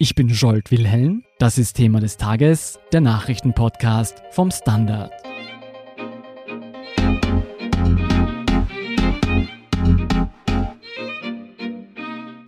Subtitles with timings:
[0.00, 1.24] Ich bin Jolt Wilhelm.
[1.40, 5.10] Das ist Thema des Tages, der Nachrichtenpodcast vom Standard.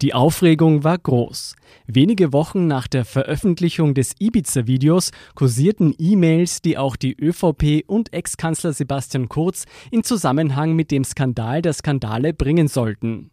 [0.00, 1.56] Die Aufregung war groß.
[1.88, 8.72] Wenige Wochen nach der Veröffentlichung des Ibiza-Videos kursierten E-Mails, die auch die ÖVP und Ex-Kanzler
[8.72, 13.32] Sebastian Kurz in Zusammenhang mit dem Skandal der Skandale bringen sollten.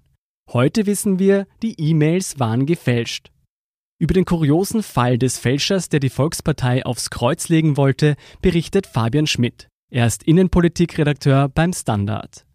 [0.52, 3.29] Heute wissen wir, die E-Mails waren gefälscht.
[4.00, 9.25] Über den kuriosen Fall des Fälschers, der die Volkspartei aufs Kreuz legen wollte, berichtet Fabian
[9.25, 9.70] Schmidt.
[9.89, 12.46] Er ist Innenpolitikredakteur beim Standard.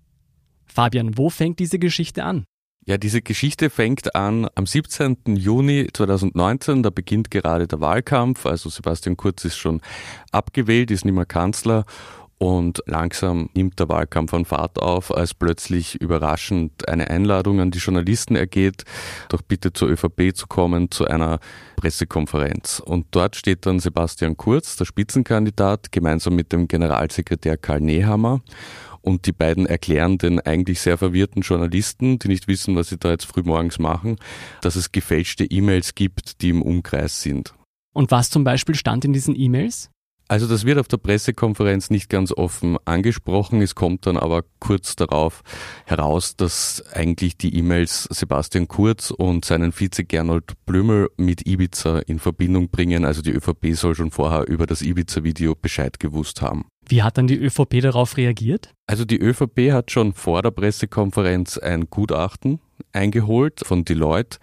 [0.66, 2.44] Fabian, wo fängt diese Geschichte an?
[2.86, 5.34] Ja, diese Geschichte fängt an am 17.
[5.34, 6.84] Juni 2019.
[6.84, 8.46] Da beginnt gerade der Wahlkampf.
[8.46, 9.80] Also Sebastian Kurz ist schon
[10.30, 11.84] abgewählt, ist nicht mehr Kanzler.
[12.42, 17.78] Und langsam nimmt der Wahlkampf an Fahrt auf, als plötzlich überraschend eine Einladung an die
[17.78, 18.82] Journalisten ergeht,
[19.28, 21.38] doch bitte zur ÖVP zu kommen, zu einer
[21.76, 22.82] Pressekonferenz.
[22.84, 28.40] Und dort steht dann Sebastian Kurz, der Spitzenkandidat, gemeinsam mit dem Generalsekretär Karl Nehammer.
[29.02, 33.12] Und die beiden erklären den eigentlich sehr verwirrten Journalisten, die nicht wissen, was sie da
[33.12, 34.16] jetzt frühmorgens machen,
[34.62, 37.54] dass es gefälschte E-Mails gibt, die im Umkreis sind.
[37.92, 39.91] Und was zum Beispiel stand in diesen E-Mails?
[40.32, 43.60] Also das wird auf der Pressekonferenz nicht ganz offen angesprochen.
[43.60, 45.42] Es kommt dann aber kurz darauf
[45.84, 52.18] heraus, dass eigentlich die E-Mails Sebastian Kurz und seinen Vize Gernot Blümel mit Ibiza in
[52.18, 53.04] Verbindung bringen.
[53.04, 56.64] Also die ÖVP soll schon vorher über das Ibiza-Video Bescheid gewusst haben.
[56.88, 58.72] Wie hat dann die ÖVP darauf reagiert?
[58.86, 62.58] Also die ÖVP hat schon vor der Pressekonferenz ein Gutachten
[62.92, 64.38] eingeholt von Deloitte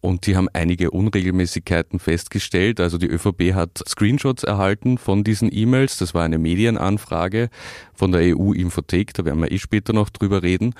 [0.00, 2.80] und die haben einige Unregelmäßigkeiten festgestellt.
[2.80, 5.98] Also die ÖVP hat Screenshots erhalten von diesen E-Mails.
[5.98, 7.50] Das war eine Medienanfrage
[7.94, 10.74] von der EU-Infothek, da werden wir eh später noch drüber reden.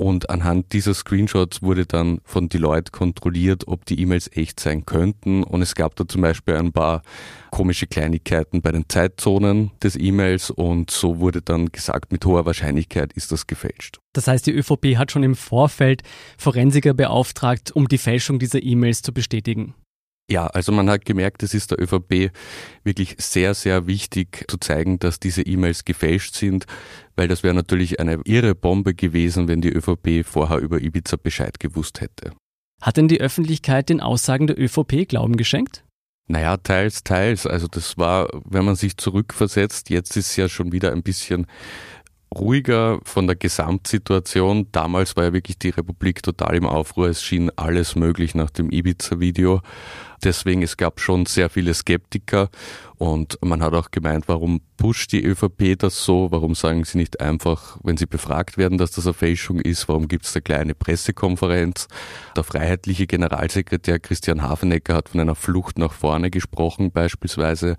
[0.00, 5.42] Und anhand dieser Screenshots wurde dann von Deloitte kontrolliert, ob die E-Mails echt sein könnten.
[5.42, 7.02] Und es gab da zum Beispiel ein paar
[7.50, 10.48] komische Kleinigkeiten bei den Zeitzonen des E-Mails.
[10.48, 13.98] Und so wurde dann gesagt, mit hoher Wahrscheinlichkeit ist das gefälscht.
[14.14, 16.02] Das heißt, die ÖVP hat schon im Vorfeld
[16.38, 19.74] Forensiker beauftragt, um die Fälschung dieser E-Mails zu bestätigen.
[20.30, 22.30] Ja, also man hat gemerkt, es ist der ÖVP
[22.84, 26.66] wirklich sehr, sehr wichtig zu zeigen, dass diese E-Mails gefälscht sind,
[27.16, 31.58] weil das wäre natürlich eine irre Bombe gewesen, wenn die ÖVP vorher über Ibiza Bescheid
[31.58, 32.32] gewusst hätte.
[32.80, 35.84] Hat denn die Öffentlichkeit den Aussagen der ÖVP Glauben geschenkt?
[36.28, 37.44] Naja, teils, teils.
[37.44, 41.48] Also das war, wenn man sich zurückversetzt, jetzt ist ja schon wieder ein bisschen
[42.34, 44.68] ruhiger von der Gesamtsituation.
[44.72, 47.08] Damals war ja wirklich die Republik total im Aufruhr.
[47.08, 49.60] Es schien alles möglich nach dem Ibiza-Video.
[50.22, 52.50] Deswegen, es gab schon sehr viele Skeptiker
[52.98, 56.30] und man hat auch gemeint, warum pusht die ÖVP das so?
[56.30, 59.88] Warum sagen sie nicht einfach, wenn sie befragt werden, dass das eine Fälschung ist?
[59.88, 61.88] Warum gibt es da kleine Pressekonferenz?
[62.36, 67.76] Der freiheitliche Generalsekretär Christian Hafenecker hat von einer Flucht nach vorne gesprochen beispielsweise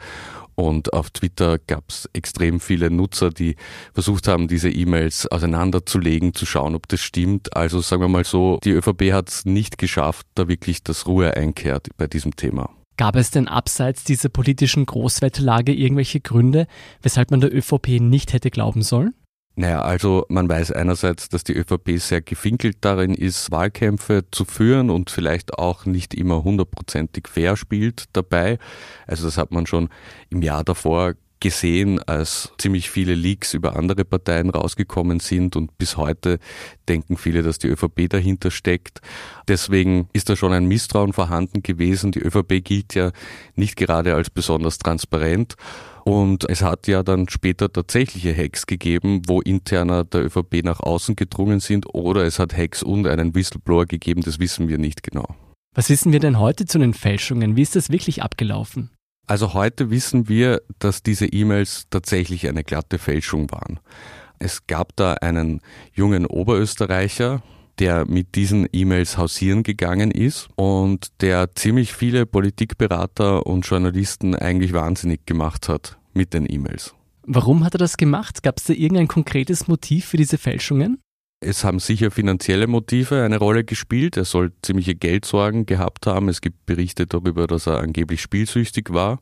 [0.61, 3.55] und auf Twitter gab es extrem viele Nutzer, die
[3.93, 7.55] versucht haben, diese E-Mails auseinanderzulegen, zu schauen, ob das stimmt.
[7.55, 11.35] Also sagen wir mal so, die ÖVP hat es nicht geschafft, da wirklich das Ruhe
[11.35, 12.69] einkehrt bei diesem Thema.
[12.97, 16.67] Gab es denn abseits dieser politischen Großwetterlage irgendwelche Gründe,
[17.01, 19.15] weshalb man der ÖVP nicht hätte glauben sollen?
[19.55, 24.89] Naja, also man weiß einerseits, dass die ÖVP sehr gefinkelt darin ist, Wahlkämpfe zu führen
[24.89, 28.59] und vielleicht auch nicht immer hundertprozentig fair spielt dabei.
[29.07, 29.89] Also das hat man schon
[30.29, 35.97] im Jahr davor gesehen, als ziemlich viele Leaks über andere Parteien rausgekommen sind und bis
[35.97, 36.39] heute
[36.87, 39.01] denken viele, dass die ÖVP dahinter steckt.
[39.49, 42.11] Deswegen ist da schon ein Misstrauen vorhanden gewesen.
[42.11, 43.11] Die ÖVP gilt ja
[43.55, 45.55] nicht gerade als besonders transparent.
[46.03, 51.15] Und es hat ja dann später tatsächliche Hacks gegeben, wo interner der ÖVP nach außen
[51.15, 55.35] gedrungen sind oder es hat Hacks und einen Whistleblower gegeben, das wissen wir nicht genau.
[55.75, 57.55] Was wissen wir denn heute zu den Fälschungen?
[57.55, 58.89] Wie ist das wirklich abgelaufen?
[59.27, 63.79] Also heute wissen wir, dass diese E-Mails tatsächlich eine glatte Fälschung waren.
[64.39, 65.61] Es gab da einen
[65.93, 67.41] jungen Oberösterreicher,
[67.81, 74.73] der mit diesen E-Mails hausieren gegangen ist und der ziemlich viele Politikberater und Journalisten eigentlich
[74.73, 76.93] wahnsinnig gemacht hat mit den E-Mails.
[77.23, 78.43] Warum hat er das gemacht?
[78.43, 80.99] Gab es da irgendein konkretes Motiv für diese Fälschungen?
[81.43, 84.15] Es haben sicher finanzielle Motive eine Rolle gespielt.
[84.15, 86.29] Er soll ziemliche Geldsorgen gehabt haben.
[86.29, 89.21] Es gibt Berichte darüber, dass er angeblich spielsüchtig war.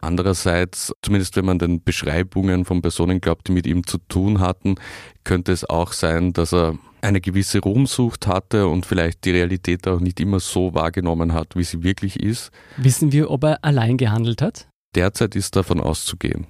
[0.00, 4.76] Andererseits, zumindest wenn man den Beschreibungen von Personen glaubt, die mit ihm zu tun hatten,
[5.24, 10.00] könnte es auch sein, dass er eine gewisse Ruhmsucht hatte und vielleicht die Realität auch
[10.00, 12.50] nicht immer so wahrgenommen hat, wie sie wirklich ist.
[12.76, 14.68] Wissen wir, ob er allein gehandelt hat?
[14.94, 16.46] Derzeit ist davon auszugehen.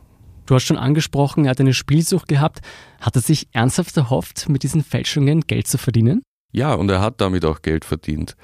[0.47, 2.61] Du hast schon angesprochen, er hat eine Spielsucht gehabt.
[3.01, 6.23] Hat er sich ernsthaft erhofft, mit diesen Fälschungen Geld zu verdienen?
[6.53, 8.37] Ja, und er hat damit auch Geld verdient.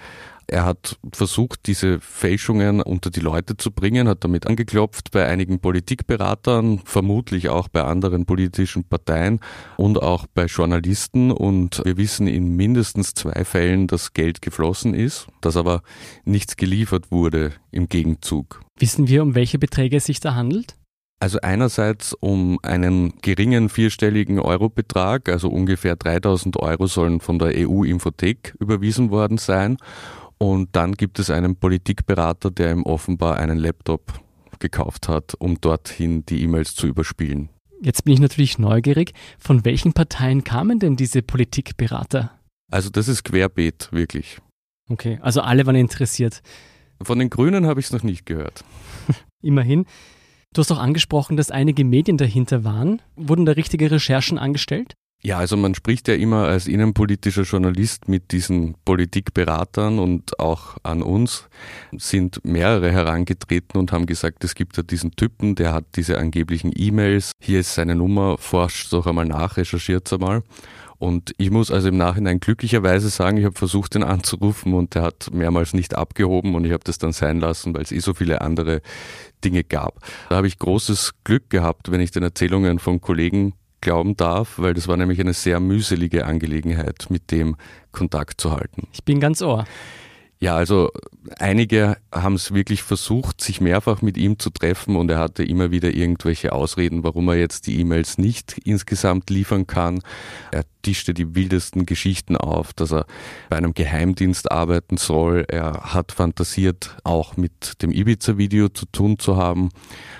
[0.52, 5.60] Er hat versucht, diese Fälschungen unter die Leute zu bringen, hat damit angeklopft bei einigen
[5.60, 9.40] Politikberatern, vermutlich auch bei anderen politischen Parteien
[9.76, 11.30] und auch bei Journalisten.
[11.32, 15.82] Und wir wissen in mindestens zwei Fällen, dass Geld geflossen ist, dass aber
[16.24, 18.60] nichts geliefert wurde im Gegenzug.
[18.78, 20.76] Wissen wir, um welche Beträge es sich da handelt?
[21.22, 28.56] Also einerseits um einen geringen vierstelligen Eurobetrag, also ungefähr 3000 Euro sollen von der EU-Infothek
[28.58, 29.76] überwiesen worden sein.
[30.42, 34.20] Und dann gibt es einen Politikberater, der ihm offenbar einen Laptop
[34.58, 37.48] gekauft hat, um dorthin die E-Mails zu überspielen.
[37.80, 39.12] Jetzt bin ich natürlich neugierig.
[39.38, 42.32] Von welchen Parteien kamen denn diese Politikberater?
[42.72, 44.40] Also das ist querbeet, wirklich.
[44.90, 46.42] Okay, also alle waren interessiert.
[47.00, 48.64] Von den Grünen habe ich es noch nicht gehört.
[49.42, 49.86] Immerhin.
[50.54, 53.00] Du hast auch angesprochen, dass einige Medien dahinter waren.
[53.14, 54.94] Wurden da richtige Recherchen angestellt?
[55.24, 61.00] Ja, also man spricht ja immer als innenpolitischer Journalist mit diesen Politikberatern und auch an
[61.00, 61.48] uns
[61.96, 66.72] sind mehrere herangetreten und haben gesagt, es gibt ja diesen Typen, der hat diese angeblichen
[66.74, 70.42] E-Mails, hier ist seine Nummer, forscht doch einmal nach, recherchiert einmal.
[70.98, 75.02] Und ich muss also im Nachhinein glücklicherweise sagen, ich habe versucht, ihn anzurufen und der
[75.02, 78.14] hat mehrmals nicht abgehoben und ich habe das dann sein lassen, weil es eh so
[78.14, 78.82] viele andere
[79.44, 80.00] Dinge gab.
[80.28, 84.72] Da habe ich großes Glück gehabt, wenn ich den Erzählungen von Kollegen glauben darf, weil
[84.72, 87.56] das war nämlich eine sehr mühselige Angelegenheit, mit dem
[87.90, 88.88] Kontakt zu halten.
[88.92, 89.66] Ich bin ganz ohr.
[90.42, 90.90] Ja, also
[91.38, 95.70] einige haben es wirklich versucht, sich mehrfach mit ihm zu treffen und er hatte immer
[95.70, 100.02] wieder irgendwelche Ausreden, warum er jetzt die E-Mails nicht insgesamt liefern kann.
[100.50, 103.06] Er tischte die wildesten Geschichten auf, dass er
[103.50, 105.44] bei einem Geheimdienst arbeiten soll.
[105.46, 109.68] Er hat fantasiert, auch mit dem Ibiza-Video zu tun zu haben.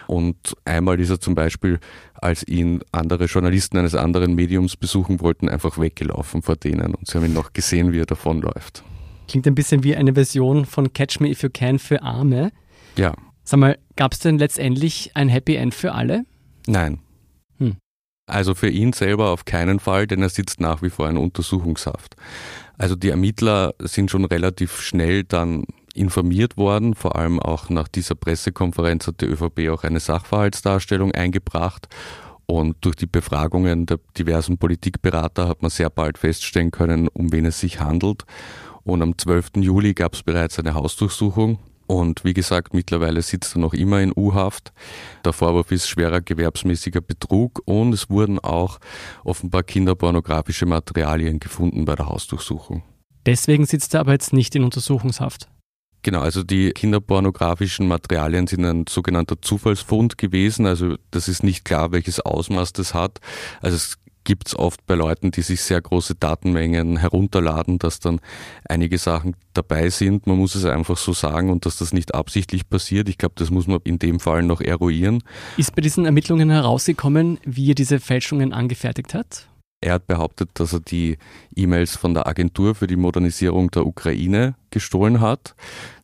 [0.07, 1.81] Und einmal ist er zum Beispiel,
[2.15, 7.19] als ihn andere Journalisten eines anderen Mediums besuchen wollten, einfach weggelaufen vor denen und sie
[7.19, 8.85] haben ihn noch gesehen, wie er davonläuft.
[9.33, 12.53] Klingt ein bisschen wie eine Version von Catch Me If You Can für Arme.
[12.99, 13.15] Ja.
[13.45, 16.27] Sag mal, gab es denn letztendlich ein Happy End für alle?
[16.67, 16.99] Nein.
[17.57, 17.79] Hm.
[18.27, 22.15] Also für ihn selber auf keinen Fall, denn er sitzt nach wie vor in Untersuchungshaft.
[22.77, 25.65] Also die Ermittler sind schon relativ schnell dann
[25.95, 31.89] informiert worden, vor allem auch nach dieser Pressekonferenz hat die ÖVP auch eine Sachverhaltsdarstellung eingebracht
[32.45, 37.47] und durch die Befragungen der diversen Politikberater hat man sehr bald feststellen können, um wen
[37.47, 38.25] es sich handelt.
[38.85, 39.51] Und am 12.
[39.57, 41.59] Juli gab es bereits eine Hausdurchsuchung.
[41.87, 44.73] Und wie gesagt, mittlerweile sitzt er noch immer in U-Haft.
[45.25, 48.79] Der Vorwurf ist schwerer gewerbsmäßiger Betrug und es wurden auch
[49.25, 52.83] offenbar kinderpornografische Materialien gefunden bei der Hausdurchsuchung.
[53.27, 55.49] Deswegen sitzt er aber jetzt nicht in Untersuchungshaft.
[56.05, 60.67] Genau, also die kinderpornografischen Materialien sind ein sogenannter Zufallsfund gewesen.
[60.67, 63.21] Also das ist nicht klar, welches Ausmaß das hat.
[63.61, 68.21] Also es gibt es oft bei Leuten, die sich sehr große Datenmengen herunterladen, dass dann
[68.69, 70.27] einige Sachen dabei sind.
[70.27, 73.09] Man muss es einfach so sagen und dass das nicht absichtlich passiert.
[73.09, 75.23] Ich glaube, das muss man in dem Fall noch eruieren.
[75.57, 79.49] Ist bei diesen Ermittlungen herausgekommen, wie er diese Fälschungen angefertigt hat?
[79.83, 81.19] Er hat behauptet, dass er die
[81.55, 85.55] E-Mails von der Agentur für die Modernisierung der Ukraine gestohlen hat.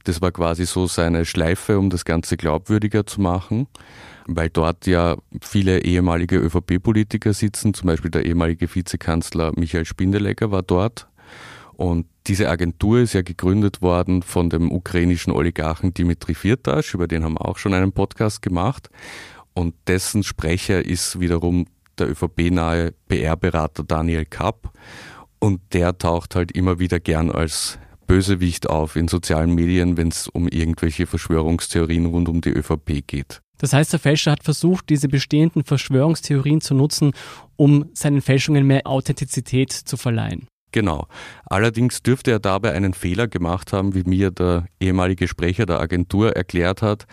[0.05, 3.67] Das war quasi so seine Schleife, um das Ganze glaubwürdiger zu machen
[4.31, 10.63] weil dort ja viele ehemalige ÖVP-Politiker sitzen, zum Beispiel der ehemalige Vizekanzler Michael Spindelegger war
[10.63, 11.09] dort.
[11.73, 17.25] Und diese Agentur ist ja gegründet worden von dem ukrainischen Oligarchen Dimitri Firtasch, über den
[17.25, 18.91] haben wir auch schon einen Podcast gemacht.
[19.55, 21.67] Und dessen Sprecher ist wiederum
[22.01, 24.73] der ÖVP-nahe PR-Berater Daniel Kapp.
[25.39, 30.29] Und der taucht halt immer wieder gern als Bösewicht auf in sozialen Medien, wenn es
[30.29, 33.41] um irgendwelche Verschwörungstheorien rund um die ÖVP geht.
[33.59, 37.13] Das heißt, der Fälscher hat versucht, diese bestehenden Verschwörungstheorien zu nutzen,
[37.57, 40.47] um seinen Fälschungen mehr Authentizität zu verleihen.
[40.73, 41.07] Genau.
[41.47, 46.37] Allerdings dürfte er dabei einen Fehler gemacht haben, wie mir der ehemalige Sprecher der Agentur
[46.37, 47.07] erklärt hat.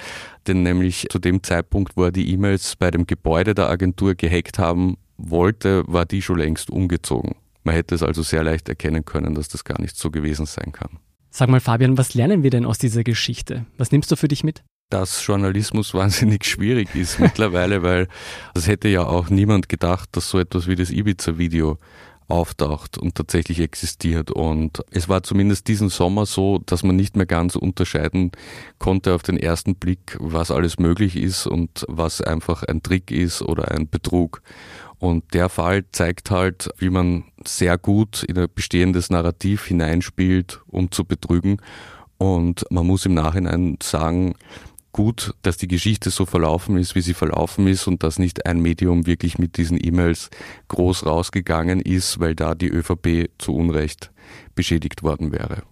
[0.48, 4.60] Denn nämlich zu dem Zeitpunkt, wo er die E-Mails bei dem Gebäude der Agentur gehackt
[4.60, 7.36] haben wollte, war die schon längst umgezogen.
[7.64, 10.72] Man hätte es also sehr leicht erkennen können, dass das gar nicht so gewesen sein
[10.72, 11.00] kann.
[11.32, 13.66] Sag mal, Fabian, was lernen wir denn aus dieser Geschichte?
[13.78, 14.64] Was nimmst du für dich mit?
[14.90, 18.08] dass Journalismus wahnsinnig schwierig ist mittlerweile, weil
[18.54, 21.78] das hätte ja auch niemand gedacht, dass so etwas wie das Ibiza-Video
[22.28, 24.32] auftaucht und tatsächlich existiert.
[24.32, 28.32] Und es war zumindest diesen Sommer so, dass man nicht mehr ganz unterscheiden
[28.80, 33.42] konnte auf den ersten Blick, was alles möglich ist und was einfach ein Trick ist
[33.42, 34.42] oder ein Betrug.
[34.98, 40.92] Und der Fall zeigt halt, wie man sehr gut in ein bestehendes Narrativ hineinspielt, um
[40.92, 41.58] zu betrügen.
[42.18, 44.36] Und man muss im Nachhinein sagen,
[44.96, 48.62] gut, dass die Geschichte so verlaufen ist, wie sie verlaufen ist und dass nicht ein
[48.62, 50.30] Medium wirklich mit diesen E-Mails
[50.70, 54.12] groß rausgegangen ist, weil da die ÖVP zu Unrecht
[54.56, 55.64] beschädigt worden wäre.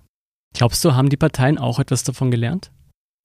[0.53, 2.73] Glaubst du, haben die Parteien auch etwas davon gelernt?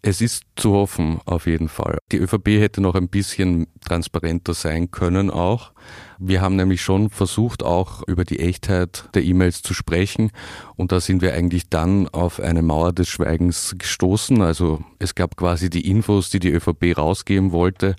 [0.00, 1.98] Es ist zu hoffen, auf jeden Fall.
[2.12, 5.72] Die ÖVP hätte noch ein bisschen transparenter sein können auch.
[6.18, 10.30] Wir haben nämlich schon versucht, auch über die Echtheit der E-Mails zu sprechen.
[10.76, 14.40] Und da sind wir eigentlich dann auf eine Mauer des Schweigens gestoßen.
[14.40, 17.96] Also es gab quasi die Infos, die die ÖVP rausgeben wollte.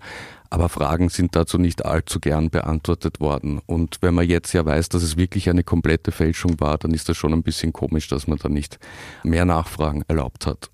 [0.49, 3.59] Aber Fragen sind dazu nicht allzu gern beantwortet worden.
[3.65, 7.09] Und wenn man jetzt ja weiß, dass es wirklich eine komplette Fälschung war, dann ist
[7.09, 8.79] das schon ein bisschen komisch, dass man da nicht
[9.23, 10.71] mehr Nachfragen erlaubt hat.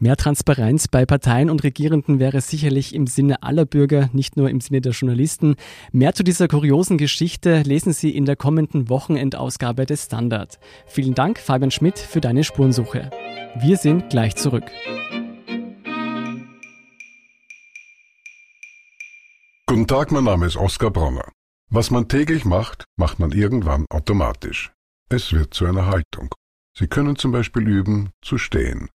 [0.00, 4.60] Mehr Transparenz bei Parteien und Regierenden wäre sicherlich im Sinne aller Bürger, nicht nur im
[4.60, 5.54] Sinne der Journalisten.
[5.92, 10.58] Mehr zu dieser kuriosen Geschichte lesen Sie in der kommenden Wochenendausgabe des Standard.
[10.86, 13.08] Vielen Dank, Fabian Schmidt, für deine Spurensuche.
[13.60, 14.68] Wir sind gleich zurück.
[19.66, 21.30] Guten Tag, mein Name ist Oskar Bronner.
[21.70, 24.72] Was man täglich macht, macht man irgendwann automatisch.
[25.08, 26.34] Es wird zu einer Haltung.
[26.76, 28.88] Sie können zum Beispiel üben, zu stehen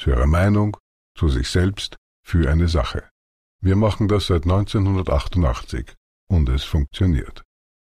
[0.00, 0.76] zu ihrer Meinung,
[1.16, 3.08] zu sich selbst, für eine Sache.
[3.62, 5.94] Wir machen das seit 1988
[6.30, 7.42] und es funktioniert.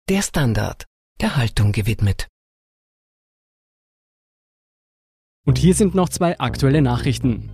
[0.08, 0.84] Der Standard,
[1.20, 2.28] der Haltung gewidmet.
[5.44, 7.50] Und hier sind noch zwei aktuelle Nachrichten.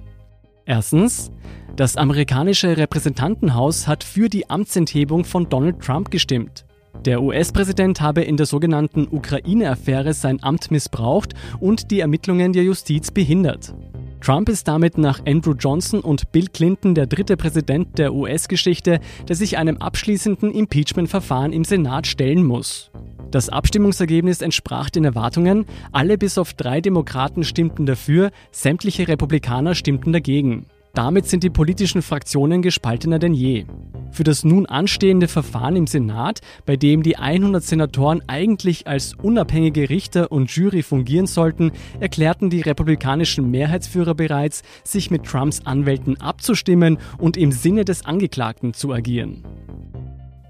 [0.66, 1.30] Erstens,
[1.76, 6.66] das amerikanische Repräsentantenhaus hat für die Amtsenthebung von Donald Trump gestimmt.
[7.06, 13.11] Der US-Präsident habe in der sogenannten Ukraine-Affäre sein Amt missbraucht und die Ermittlungen der Justiz
[13.11, 13.75] behindert.
[14.22, 19.34] Trump ist damit nach Andrew Johnson und Bill Clinton der dritte Präsident der US-Geschichte, der
[19.34, 22.92] sich einem abschließenden Impeachment-Verfahren im Senat stellen muss.
[23.32, 30.12] Das Abstimmungsergebnis entsprach den Erwartungen, alle bis auf drei Demokraten stimmten dafür, sämtliche Republikaner stimmten
[30.12, 30.66] dagegen.
[30.94, 33.64] Damit sind die politischen Fraktionen gespaltener denn je.
[34.12, 39.88] Für das nun anstehende Verfahren im Senat, bei dem die 100 Senatoren eigentlich als unabhängige
[39.88, 46.99] Richter und Jury fungieren sollten, erklärten die republikanischen Mehrheitsführer bereits, sich mit Trumps Anwälten abzustimmen
[47.16, 49.45] und im Sinne des Angeklagten zu agieren.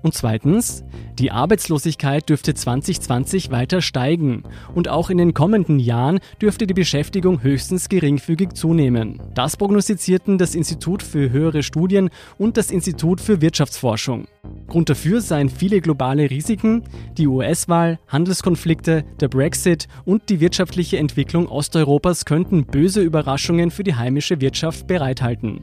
[0.03, 0.85] Und zweitens,
[1.19, 4.43] die Arbeitslosigkeit dürfte 2020 weiter steigen
[4.75, 9.21] und auch in den kommenden Jahren dürfte die Beschäftigung höchstens geringfügig zunehmen.
[9.35, 14.27] Das prognostizierten das Institut für höhere Studien und das Institut für Wirtschaftsforschung.
[14.67, 16.83] Grund dafür seien viele globale Risiken,
[17.17, 23.95] die US-Wahl, Handelskonflikte, der Brexit und die wirtschaftliche Entwicklung Osteuropas könnten böse Überraschungen für die
[23.95, 25.63] heimische Wirtschaft bereithalten.